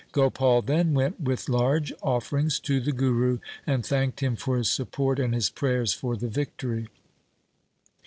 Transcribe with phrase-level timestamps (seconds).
[0.13, 5.19] Gopal then went with large offerings to the Guru and thanked him for his support
[5.19, 6.87] and his prayers for the victory.